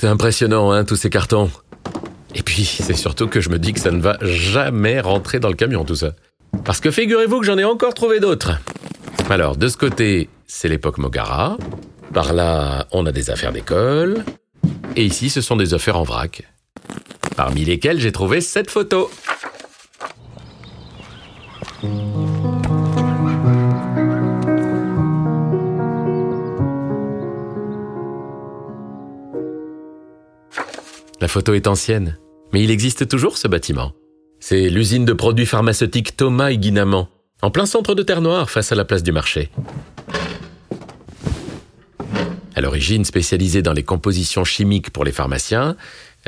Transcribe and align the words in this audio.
C'est 0.00 0.06
impressionnant, 0.06 0.70
hein, 0.70 0.84
tous 0.84 0.94
ces 0.94 1.10
cartons. 1.10 1.50
Et 2.34 2.44
puis, 2.44 2.64
c'est 2.64 2.94
surtout 2.94 3.26
que 3.26 3.40
je 3.40 3.48
me 3.48 3.58
dis 3.58 3.72
que 3.72 3.80
ça 3.80 3.90
ne 3.90 4.00
va 4.00 4.16
jamais 4.20 5.00
rentrer 5.00 5.40
dans 5.40 5.48
le 5.48 5.56
camion, 5.56 5.84
tout 5.84 5.96
ça. 5.96 6.12
Parce 6.64 6.80
que 6.80 6.92
figurez-vous 6.92 7.40
que 7.40 7.46
j'en 7.46 7.58
ai 7.58 7.64
encore 7.64 7.94
trouvé 7.94 8.20
d'autres. 8.20 8.52
Alors, 9.28 9.56
de 9.56 9.66
ce 9.66 9.76
côté, 9.76 10.28
c'est 10.46 10.68
l'époque 10.68 10.98
Mogara. 10.98 11.56
Par 12.14 12.32
là, 12.32 12.86
on 12.92 13.06
a 13.06 13.12
des 13.12 13.30
affaires 13.30 13.52
d'école. 13.52 14.24
Et 14.94 15.04
ici, 15.04 15.30
ce 15.30 15.40
sont 15.40 15.56
des 15.56 15.74
affaires 15.74 15.98
en 15.98 16.04
vrac. 16.04 16.44
Parmi 17.36 17.64
lesquelles 17.64 17.98
j'ai 17.98 18.12
trouvé 18.12 18.40
cette 18.40 18.70
photo. 18.70 19.10
La 31.28 31.32
photo 31.32 31.52
est 31.52 31.66
ancienne, 31.66 32.16
mais 32.54 32.64
il 32.64 32.70
existe 32.70 33.06
toujours 33.06 33.36
ce 33.36 33.48
bâtiment. 33.48 33.92
C'est 34.40 34.70
l'usine 34.70 35.04
de 35.04 35.12
produits 35.12 35.44
pharmaceutiques 35.44 36.16
Thomas 36.16 36.52
et 36.52 36.56
Guinamant, 36.56 37.10
en 37.42 37.50
plein 37.50 37.66
centre 37.66 37.94
de 37.94 38.02
Terre-Noire, 38.02 38.48
face 38.48 38.72
à 38.72 38.74
la 38.74 38.86
place 38.86 39.02
du 39.02 39.12
marché. 39.12 39.50
À 42.54 42.62
l'origine 42.62 43.04
spécialisée 43.04 43.60
dans 43.60 43.74
les 43.74 43.82
compositions 43.82 44.44
chimiques 44.44 44.88
pour 44.88 45.04
les 45.04 45.12
pharmaciens, 45.12 45.76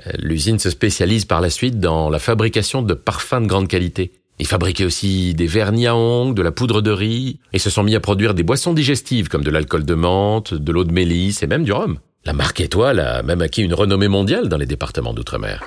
euh, 0.06 0.10
l'usine 0.18 0.58
se 0.58 0.68
spécialise 0.68 1.24
par 1.24 1.40
la 1.40 1.48
suite 1.48 1.80
dans 1.80 2.10
la 2.10 2.18
fabrication 2.18 2.82
de 2.82 2.92
parfums 2.92 3.40
de 3.40 3.46
grande 3.46 3.68
qualité. 3.68 4.12
Ils 4.38 4.46
fabriquaient 4.46 4.84
aussi 4.84 5.32
des 5.32 5.46
vernis 5.46 5.86
à 5.86 5.96
ongles, 5.96 6.34
de 6.34 6.42
la 6.42 6.52
poudre 6.52 6.82
de 6.82 6.90
riz, 6.90 7.40
et 7.54 7.58
se 7.58 7.70
sont 7.70 7.84
mis 7.84 7.96
à 7.96 8.00
produire 8.00 8.34
des 8.34 8.42
boissons 8.42 8.74
digestives 8.74 9.28
comme 9.28 9.44
de 9.44 9.50
l'alcool 9.50 9.86
de 9.86 9.94
menthe, 9.94 10.52
de 10.52 10.72
l'eau 10.72 10.84
de 10.84 10.92
mélisse 10.92 11.42
et 11.42 11.46
même 11.46 11.64
du 11.64 11.72
rhum. 11.72 11.98
La 12.24 12.32
marque 12.32 12.60
Étoile 12.60 13.00
a 13.00 13.22
même 13.22 13.40
acquis 13.40 13.62
une 13.62 13.74
renommée 13.74 14.08
mondiale 14.08 14.48
dans 14.48 14.58
les 14.58 14.66
départements 14.66 15.14
d'outre-mer. 15.14 15.64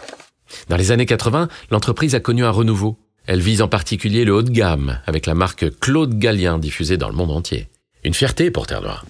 Dans 0.70 0.78
les 0.78 0.92
années 0.92 1.06
80, 1.06 1.48
l'entreprise 1.72 2.16
a 2.16 2.20
connu 2.20 2.46
un 2.46 2.52
renouveau. 2.52 2.98
Elle 3.26 3.40
vise 3.40 3.62
en 3.62 3.68
particulier 3.68 4.26
le 4.26 4.34
haut 4.34 4.42
de 4.44 4.52
gamme 4.52 5.00
avec 5.06 5.26
la 5.26 5.34
marque 5.34 5.80
Claude 5.80 6.18
Gallien 6.18 6.60
diffusée 6.60 6.98
dans 6.98 7.10
le 7.10 7.16
monde 7.16 7.32
entier. 7.32 7.70
Une 8.04 8.14
fierté 8.14 8.52
pour 8.52 8.68
Terre 8.68 8.82
Noire. 8.82 9.06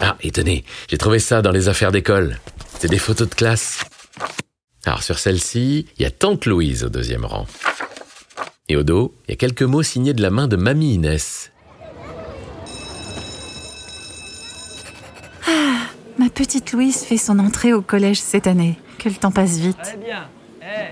Ah, 0.00 0.16
et 0.20 0.30
tenez, 0.30 0.64
j'ai 0.88 0.98
trouvé 0.98 1.18
ça 1.18 1.40
dans 1.40 1.52
les 1.52 1.68
affaires 1.68 1.92
d'école. 1.92 2.38
C'est 2.78 2.90
des 2.90 2.98
photos 2.98 3.28
de 3.28 3.34
classe. 3.34 3.84
Alors 4.84 5.02
sur 5.02 5.18
celle-ci, 5.18 5.86
il 5.96 6.02
y 6.02 6.04
a 6.04 6.10
Tante 6.10 6.44
Louise 6.46 6.84
au 6.84 6.90
deuxième 6.90 7.24
rang. 7.24 7.46
Et 8.68 8.76
au 8.76 8.82
dos, 8.82 9.14
il 9.26 9.30
y 9.30 9.34
a 9.34 9.36
quelques 9.36 9.62
mots 9.62 9.82
signés 9.82 10.12
de 10.14 10.22
la 10.22 10.30
main 10.30 10.48
de 10.48 10.56
Mamie 10.56 10.94
Inès. 10.94 11.52
Ah, 15.46 15.86
ma 16.18 16.23
petite 16.34 16.72
Louise 16.72 17.02
fait 17.02 17.16
son 17.16 17.38
entrée 17.38 17.72
au 17.72 17.80
collège 17.80 18.20
cette 18.20 18.46
année. 18.46 18.78
Que 18.98 19.08
le 19.08 19.14
temps 19.14 19.30
passe 19.30 19.56
vite. 19.56 19.98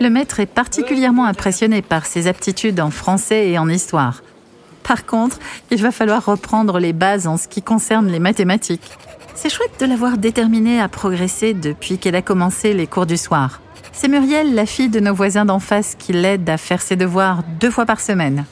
Le 0.00 0.08
maître 0.08 0.40
est 0.40 0.46
particulièrement 0.46 1.24
impressionné 1.24 1.82
par 1.82 2.06
ses 2.06 2.26
aptitudes 2.26 2.80
en 2.80 2.90
français 2.90 3.48
et 3.48 3.58
en 3.58 3.68
histoire. 3.68 4.22
Par 4.82 5.06
contre, 5.06 5.38
il 5.70 5.82
va 5.82 5.90
falloir 5.90 6.24
reprendre 6.24 6.78
les 6.78 6.92
bases 6.92 7.26
en 7.26 7.36
ce 7.36 7.48
qui 7.48 7.62
concerne 7.62 8.08
les 8.08 8.18
mathématiques. 8.18 8.98
C'est 9.34 9.50
chouette 9.50 9.80
de 9.80 9.86
l'avoir 9.86 10.18
déterminée 10.18 10.80
à 10.80 10.88
progresser 10.88 11.54
depuis 11.54 11.98
qu'elle 11.98 12.16
a 12.16 12.22
commencé 12.22 12.74
les 12.74 12.86
cours 12.86 13.06
du 13.06 13.16
soir. 13.16 13.60
C'est 13.92 14.08
Muriel, 14.08 14.54
la 14.54 14.66
fille 14.66 14.88
de 14.88 15.00
nos 15.00 15.14
voisins 15.14 15.44
d'en 15.44 15.58
face, 15.58 15.96
qui 15.98 16.12
l'aide 16.12 16.48
à 16.48 16.56
faire 16.56 16.82
ses 16.82 16.96
devoirs 16.96 17.42
deux 17.60 17.70
fois 17.70 17.86
par 17.86 18.00
semaine. 18.00 18.44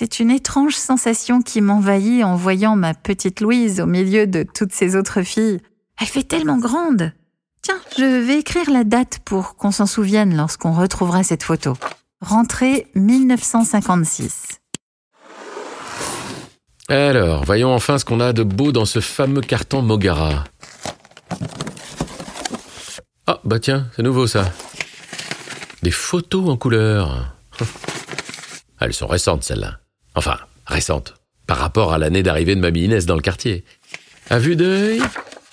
C'est 0.00 0.20
une 0.20 0.30
étrange 0.30 0.76
sensation 0.76 1.42
qui 1.42 1.60
m'envahit 1.60 2.22
en 2.22 2.36
voyant 2.36 2.76
ma 2.76 2.94
petite 2.94 3.40
Louise 3.40 3.80
au 3.80 3.86
milieu 3.86 4.28
de 4.28 4.44
toutes 4.44 4.72
ces 4.72 4.94
autres 4.94 5.22
filles. 5.22 5.58
Elle 6.00 6.06
fait 6.06 6.22
tellement 6.22 6.58
grande. 6.58 7.10
Tiens, 7.62 7.80
je 7.98 8.04
vais 8.04 8.38
écrire 8.38 8.70
la 8.70 8.84
date 8.84 9.18
pour 9.24 9.56
qu'on 9.56 9.72
s'en 9.72 9.86
souvienne 9.86 10.36
lorsqu'on 10.36 10.72
retrouvera 10.72 11.24
cette 11.24 11.42
photo. 11.42 11.72
Rentrée 12.20 12.86
1956. 12.94 14.60
Alors, 16.88 17.44
voyons 17.44 17.74
enfin 17.74 17.98
ce 17.98 18.04
qu'on 18.04 18.20
a 18.20 18.32
de 18.32 18.44
beau 18.44 18.70
dans 18.70 18.86
ce 18.86 19.00
fameux 19.00 19.40
carton 19.40 19.82
Mogara. 19.82 20.44
Ah, 23.26 23.40
bah 23.42 23.58
tiens, 23.58 23.88
c'est 23.96 24.04
nouveau 24.04 24.28
ça. 24.28 24.52
Des 25.82 25.90
photos 25.90 26.50
en 26.50 26.56
couleur. 26.56 27.34
Elles 28.80 28.94
sont 28.94 29.08
récentes 29.08 29.42
celles-là. 29.42 29.80
Enfin, 30.18 30.36
récentes. 30.66 31.14
Par 31.46 31.58
rapport 31.58 31.92
à 31.92 31.98
l'année 31.98 32.24
d'arrivée 32.24 32.56
de 32.56 32.60
Mamie 32.60 32.80
Inès 32.80 33.06
dans 33.06 33.14
le 33.14 33.22
quartier. 33.22 33.62
À 34.30 34.40
vue 34.40 34.56
d'œil, 34.56 35.00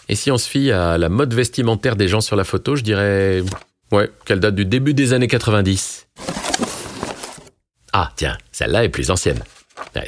et 0.10 0.16
si 0.16 0.32
on 0.32 0.40
se 0.40 0.50
fie 0.50 0.72
à 0.72 0.98
la 0.98 1.08
mode 1.08 1.36
vestimentaire 1.36 1.96
des 1.96 2.08
gens 2.08 2.20
sur 2.20 2.36
la 2.36 2.44
photo, 2.44 2.76
je 2.76 2.82
dirais... 2.82 3.44
Ouais, 3.92 4.10
qu'elle 4.26 4.40
date 4.40 4.56
du 4.56 4.66
début 4.66 4.96
des 4.96 5.14
années 5.14 5.28
90. 5.28 6.08
Ah, 7.94 8.12
tiens, 8.16 8.40
celle-là 8.52 8.84
est 8.84 8.90
plus 8.90 9.12
ancienne. 9.12 9.44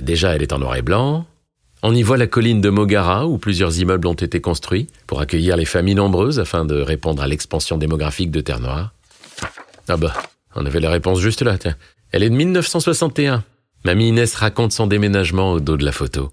Déjà, 0.02 0.36
elle 0.36 0.42
est 0.42 0.52
en 0.52 0.58
noir 0.58 0.76
et 0.76 0.82
blanc. 0.82 1.28
On 1.84 1.94
y 1.94 2.02
voit 2.02 2.18
la 2.18 2.26
colline 2.26 2.60
de 2.60 2.72
Mogara, 2.72 3.28
où 3.28 3.38
plusieurs 3.38 3.78
immeubles 3.78 4.08
ont 4.08 4.14
été 4.14 4.42
construits 4.42 4.88
pour 5.06 5.22
accueillir 5.22 5.56
les 5.56 5.66
familles 5.66 5.94
nombreuses 5.94 6.40
afin 6.40 6.66
de 6.66 6.82
répondre 6.82 7.22
à 7.22 7.28
l'expansion 7.28 7.78
démographique 7.78 8.32
de 8.32 8.42
Terre-Noire. 8.42 8.92
Ah 9.88 9.98
bah, 9.98 10.14
on 10.56 10.66
avait 10.66 10.80
la 10.80 10.90
réponse 10.90 11.20
juste 11.20 11.44
là, 11.44 11.60
tiens. 11.60 11.76
Elle 12.12 12.24
est 12.24 12.32
de 12.32 12.36
1961. 12.36 13.44
Mamie 13.86 14.10
Inès 14.10 14.36
raconte 14.36 14.72
son 14.72 14.88
déménagement 14.88 15.54
au 15.54 15.60
dos 15.60 15.78
de 15.78 15.86
la 15.86 15.92
photo. 15.92 16.32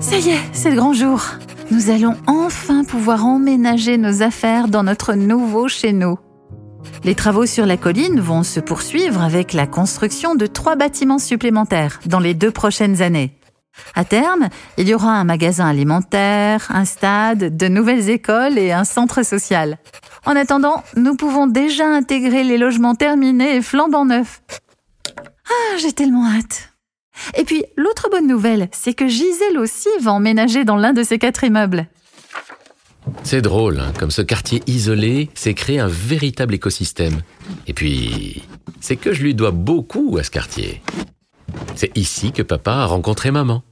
Ça 0.00 0.18
y 0.18 0.30
est, 0.30 0.40
c'est 0.52 0.70
le 0.70 0.76
grand 0.76 0.92
jour. 0.92 1.22
Nous 1.70 1.90
allons 1.90 2.14
enfin 2.26 2.84
pouvoir 2.84 3.24
emménager 3.26 3.98
nos 3.98 4.22
affaires 4.22 4.68
dans 4.68 4.84
notre 4.84 5.14
nouveau 5.14 5.68
chez 5.68 5.92
nous. 5.92 6.18
Les 7.04 7.14
travaux 7.14 7.46
sur 7.46 7.66
la 7.66 7.76
colline 7.76 8.20
vont 8.20 8.44
se 8.44 8.60
poursuivre 8.60 9.20
avec 9.20 9.52
la 9.52 9.66
construction 9.66 10.34
de 10.34 10.46
trois 10.46 10.76
bâtiments 10.76 11.18
supplémentaires 11.18 12.00
dans 12.06 12.20
les 12.20 12.34
deux 12.34 12.50
prochaines 12.50 13.02
années. 13.02 13.36
À 13.94 14.04
terme, 14.04 14.48
il 14.78 14.88
y 14.88 14.94
aura 14.94 15.12
un 15.12 15.24
magasin 15.24 15.66
alimentaire, 15.66 16.66
un 16.70 16.84
stade, 16.84 17.56
de 17.56 17.68
nouvelles 17.68 18.08
écoles 18.08 18.58
et 18.58 18.72
un 18.72 18.84
centre 18.84 19.22
social. 19.22 19.78
En 20.24 20.34
attendant, 20.34 20.82
nous 20.96 21.14
pouvons 21.14 21.46
déjà 21.46 21.86
intégrer 21.86 22.42
les 22.42 22.58
logements 22.58 22.94
terminés 22.94 23.56
et 23.56 23.62
flambant 23.62 24.04
neufs. 24.04 24.40
Ah, 25.76 25.78
j'ai 25.78 25.92
tellement 25.92 26.24
hâte. 26.24 26.70
Et 27.36 27.44
puis, 27.44 27.62
l'autre 27.76 28.08
bonne 28.10 28.26
nouvelle, 28.26 28.70
c'est 28.72 28.94
que 28.94 29.08
Gisèle 29.08 29.58
aussi 29.58 29.90
va 30.00 30.12
emménager 30.12 30.64
dans 30.64 30.76
l'un 30.76 30.94
de 30.94 31.02
ces 31.02 31.18
quatre 31.18 31.44
immeubles. 31.44 31.86
C'est 33.24 33.42
drôle, 33.42 33.80
hein, 33.80 33.92
comme 33.98 34.10
ce 34.10 34.22
quartier 34.22 34.62
isolé 34.66 35.28
s'est 35.34 35.52
créé 35.52 35.78
un 35.78 35.86
véritable 35.86 36.54
écosystème. 36.54 37.20
Et 37.66 37.74
puis, 37.74 38.42
c'est 38.80 38.96
que 38.96 39.12
je 39.12 39.22
lui 39.22 39.34
dois 39.34 39.50
beaucoup 39.50 40.16
à 40.18 40.22
ce 40.22 40.30
quartier. 40.30 40.80
C'est 41.74 41.94
ici 41.94 42.32
que 42.32 42.42
papa 42.42 42.72
a 42.72 42.86
rencontré 42.86 43.30
maman. 43.30 43.62